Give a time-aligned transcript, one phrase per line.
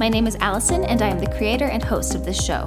[0.00, 2.64] My name is Allison, and I am the creator and host of this show.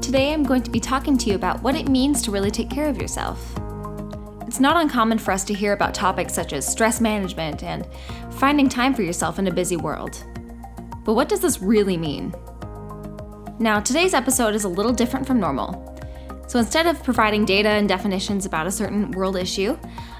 [0.00, 2.70] Today, I'm going to be talking to you about what it means to really take
[2.70, 3.38] care of yourself.
[4.46, 7.86] It's not uncommon for us to hear about topics such as stress management and
[8.30, 10.24] finding time for yourself in a busy world.
[11.04, 12.34] But what does this really mean?
[13.58, 15.94] Now, today's episode is a little different from normal.
[16.46, 19.78] So instead of providing data and definitions about a certain world issue,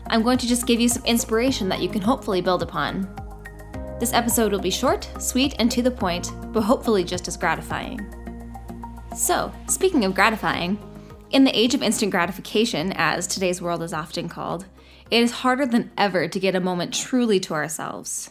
[0.08, 3.08] I'm going to just give you some inspiration that you can hopefully build upon.
[3.98, 7.98] This episode will be short, sweet, and to the point, but hopefully just as gratifying.
[9.16, 10.78] So, speaking of gratifying,
[11.30, 14.66] in the age of instant gratification, as today's world is often called,
[15.10, 18.30] it is harder than ever to get a moment truly to ourselves.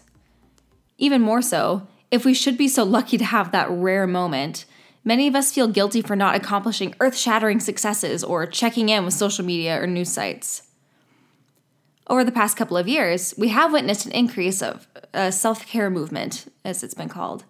[0.98, 4.64] Even more so, if we should be so lucky to have that rare moment,
[5.04, 9.14] many of us feel guilty for not accomplishing earth shattering successes or checking in with
[9.14, 10.67] social media or news sites.
[12.10, 15.66] Over the past couple of years, we have witnessed an increase of uh, a self
[15.66, 17.44] care movement, as it's been called,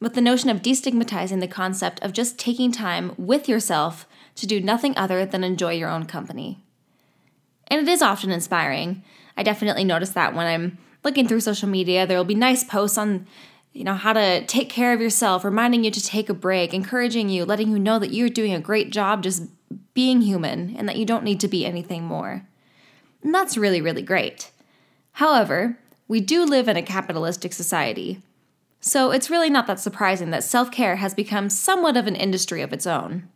[0.00, 4.60] with the notion of destigmatizing the concept of just taking time with yourself to do
[4.60, 6.64] nothing other than enjoy your own company.
[7.68, 9.04] And it is often inspiring.
[9.36, 12.96] I definitely notice that when I'm looking through social media, there will be nice posts
[12.96, 13.26] on
[13.72, 17.28] you know how to take care of yourself reminding you to take a break encouraging
[17.28, 19.44] you letting you know that you're doing a great job just
[19.94, 22.48] being human and that you don't need to be anything more
[23.22, 24.50] and that's really, really great.
[25.12, 28.20] However, we do live in a capitalistic society.
[28.80, 32.62] So it's really not that surprising that self care has become somewhat of an industry
[32.62, 33.28] of its own.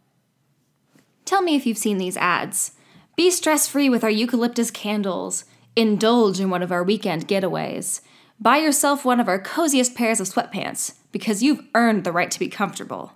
[1.25, 2.73] Tell me if you've seen these ads.
[3.17, 5.45] Be stress free with our eucalyptus candles.
[5.77, 8.01] Indulge in one of our weekend getaways.
[8.41, 12.39] Buy yourself one of our coziest pairs of sweatpants because you've earned the right to
[12.39, 13.13] be comfortable.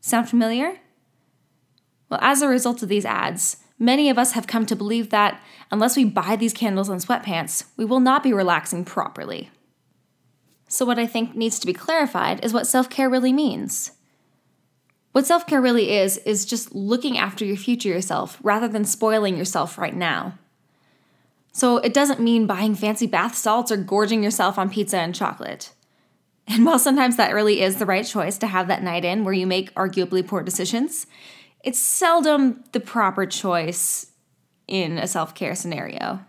[0.00, 0.78] Sound familiar?
[2.08, 5.42] Well, as a result of these ads, Many of us have come to believe that
[5.70, 9.50] unless we buy these candles and sweatpants, we will not be relaxing properly.
[10.68, 13.92] So, what I think needs to be clarified is what self care really means.
[15.12, 19.36] What self care really is, is just looking after your future yourself rather than spoiling
[19.36, 20.38] yourself right now.
[21.50, 25.72] So, it doesn't mean buying fancy bath salts or gorging yourself on pizza and chocolate.
[26.46, 29.32] And while sometimes that really is the right choice to have that night in where
[29.32, 31.06] you make arguably poor decisions,
[31.62, 34.06] it's seldom the proper choice
[34.66, 36.20] in a self care scenario.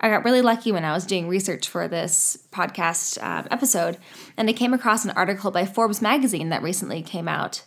[0.00, 3.98] I got really lucky when I was doing research for this podcast uh, episode,
[4.36, 7.62] and I came across an article by Forbes magazine that recently came out.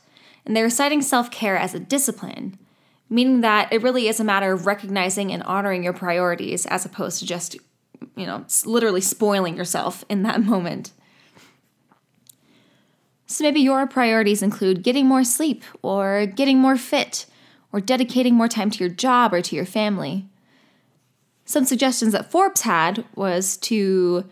[0.45, 2.59] And they were citing self care as a discipline,
[3.09, 7.19] meaning that it really is a matter of recognizing and honoring your priorities as opposed
[7.19, 7.55] to just,
[8.17, 10.91] you know, literally spoiling yourself in that moment.
[13.27, 17.25] So maybe your priorities include getting more sleep, or getting more fit,
[17.71, 20.25] or dedicating more time to your job or to your family.
[21.45, 24.25] Some suggestions that Forbes had was to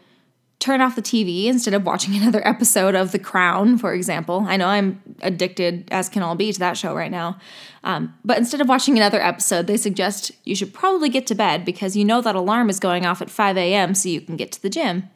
[0.60, 4.46] turn off the TV instead of watching another episode of The Crown, for example.
[4.48, 7.38] I know I'm addicted, as can all be, to that show right now.
[7.84, 11.66] Um, but instead of watching another episode, they suggest you should probably get to bed
[11.66, 13.94] because you know that alarm is going off at 5 a.m.
[13.94, 15.10] so you can get to the gym.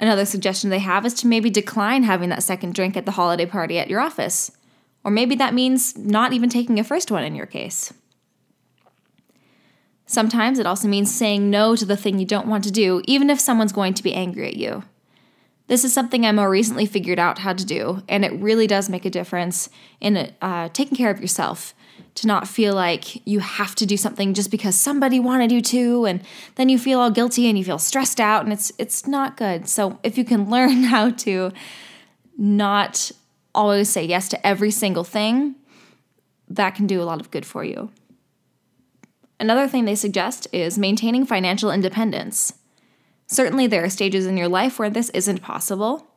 [0.00, 3.44] Another suggestion they have is to maybe decline having that second drink at the holiday
[3.44, 4.50] party at your office.
[5.04, 7.92] Or maybe that means not even taking a first one in your case.
[10.06, 13.28] Sometimes it also means saying no to the thing you don't want to do, even
[13.28, 14.82] if someone's going to be angry at you.
[15.68, 18.88] This is something I more recently figured out how to do, and it really does
[18.88, 19.68] make a difference
[20.00, 21.74] in uh, taking care of yourself
[22.16, 26.04] to not feel like you have to do something just because somebody wanted you to
[26.04, 26.22] and
[26.56, 29.68] then you feel all guilty and you feel stressed out and it's it's not good.
[29.68, 31.52] So if you can learn how to
[32.36, 33.10] not
[33.54, 35.54] always say yes to every single thing,
[36.48, 37.90] that can do a lot of good for you.
[39.38, 42.52] Another thing they suggest is maintaining financial independence.
[43.26, 46.08] Certainly, there are stages in your life where this isn't possible,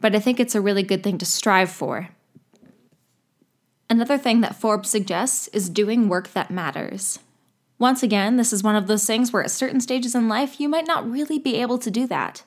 [0.00, 2.10] but I think it's a really good thing to strive for.
[3.88, 7.20] Another thing that Forbes suggests is doing work that matters.
[7.78, 10.68] Once again, this is one of those things where at certain stages in life you
[10.68, 12.42] might not really be able to do that.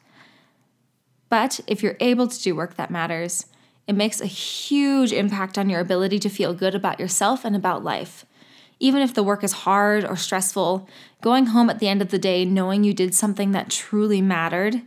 [1.29, 3.45] But if you're able to do work that matters,
[3.87, 7.83] it makes a huge impact on your ability to feel good about yourself and about
[7.83, 8.25] life.
[8.79, 10.87] Even if the work is hard or stressful,
[11.21, 14.81] going home at the end of the day knowing you did something that truly mattered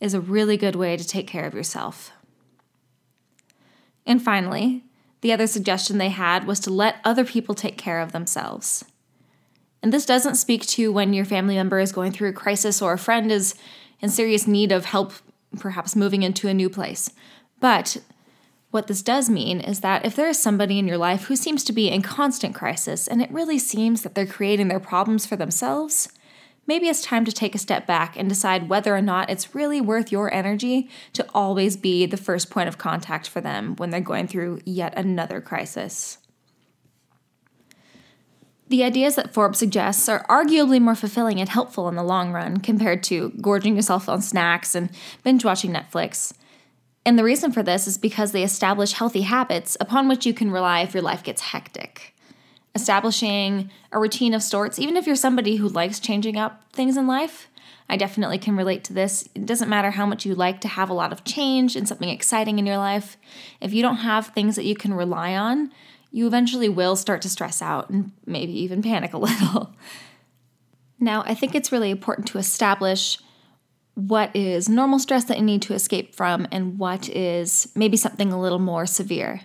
[0.00, 2.10] is a really good way to take care of yourself.
[4.04, 4.82] And finally,
[5.22, 8.84] the other suggestion they had was to let other people take care of themselves.
[9.82, 12.92] And this doesn't speak to when your family member is going through a crisis or
[12.92, 13.54] a friend is
[14.00, 15.12] in serious need of help,
[15.58, 17.10] perhaps moving into a new place.
[17.60, 17.98] But
[18.72, 21.62] what this does mean is that if there is somebody in your life who seems
[21.64, 25.36] to be in constant crisis and it really seems that they're creating their problems for
[25.36, 26.08] themselves,
[26.66, 29.80] maybe it's time to take a step back and decide whether or not it's really
[29.80, 34.00] worth your energy to always be the first point of contact for them when they're
[34.00, 36.18] going through yet another crisis.
[38.68, 42.56] The ideas that Forbes suggests are arguably more fulfilling and helpful in the long run
[42.56, 44.88] compared to gorging yourself on snacks and
[45.22, 46.32] binge watching Netflix.
[47.04, 50.50] And the reason for this is because they establish healthy habits upon which you can
[50.50, 52.14] rely if your life gets hectic.
[52.74, 57.06] Establishing a routine of sorts, even if you're somebody who likes changing up things in
[57.06, 57.48] life,
[57.88, 59.28] I definitely can relate to this.
[59.34, 62.08] It doesn't matter how much you like to have a lot of change and something
[62.08, 63.18] exciting in your life.
[63.60, 65.70] If you don't have things that you can rely on,
[66.10, 69.74] you eventually will start to stress out and maybe even panic a little.
[71.02, 73.18] Now, I think it's really important to establish
[73.94, 78.32] what is normal stress that you need to escape from and what is maybe something
[78.32, 79.40] a little more severe.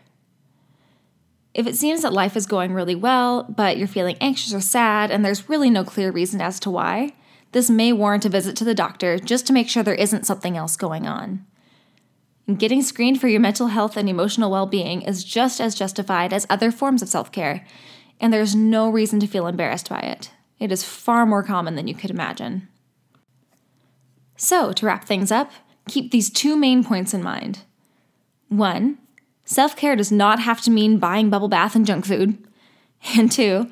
[1.57, 5.09] If it seems that life is going really well, but you're feeling anxious or sad
[5.09, 7.13] and there's really no clear reason as to why,
[7.51, 10.55] this may warrant a visit to the doctor just to make sure there isn't something
[10.55, 11.43] else going on.
[12.55, 16.45] Getting screened for your mental health and emotional well being is just as justified as
[16.47, 17.65] other forms of self care,
[18.21, 20.29] and there's no reason to feel embarrassed by it.
[20.59, 22.67] It is far more common than you could imagine.
[24.37, 25.51] So, to wrap things up,
[25.87, 27.63] keep these two main points in mind.
[28.47, 28.99] One,
[29.47, 32.37] self care does not have to mean buying bubble bath and junk food.
[33.15, 33.71] And two,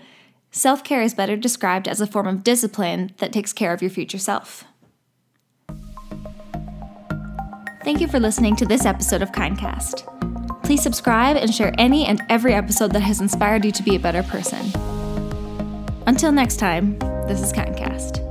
[0.51, 3.92] self care is better described as a form of discipline that takes care of your
[3.92, 4.63] future self.
[7.83, 10.12] Thank you for listening to this episode of Kindcast.
[10.63, 14.00] Please subscribe and share any and every episode that has inspired you to be a
[14.00, 14.71] better person.
[16.07, 16.98] Until next time,
[17.28, 18.25] this is Kindcast.